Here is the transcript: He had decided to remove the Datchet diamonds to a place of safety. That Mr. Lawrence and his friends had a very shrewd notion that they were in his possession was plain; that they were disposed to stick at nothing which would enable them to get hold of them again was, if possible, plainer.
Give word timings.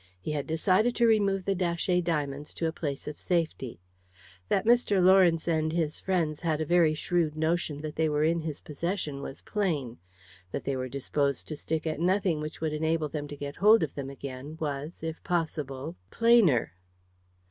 He 0.19 0.31
had 0.31 0.47
decided 0.47 0.95
to 0.95 1.05
remove 1.05 1.45
the 1.45 1.53
Datchet 1.53 2.01
diamonds 2.05 2.55
to 2.55 2.65
a 2.65 2.71
place 2.73 3.07
of 3.07 3.19
safety. 3.19 3.79
That 4.49 4.65
Mr. 4.65 4.99
Lawrence 4.99 5.47
and 5.47 5.71
his 5.71 5.99
friends 5.99 6.39
had 6.39 6.59
a 6.59 6.65
very 6.65 6.95
shrewd 6.95 7.37
notion 7.37 7.81
that 7.81 7.95
they 7.97 8.09
were 8.09 8.23
in 8.23 8.39
his 8.41 8.61
possession 8.61 9.21
was 9.21 9.43
plain; 9.43 9.99
that 10.51 10.63
they 10.63 10.75
were 10.75 10.89
disposed 10.89 11.47
to 11.49 11.55
stick 11.55 11.85
at 11.85 11.99
nothing 11.99 12.39
which 12.41 12.61
would 12.61 12.73
enable 12.73 13.09
them 13.09 13.27
to 13.27 13.37
get 13.37 13.57
hold 13.57 13.83
of 13.83 13.93
them 13.93 14.09
again 14.09 14.57
was, 14.59 15.03
if 15.03 15.23
possible, 15.23 15.95
plainer. 16.09 16.71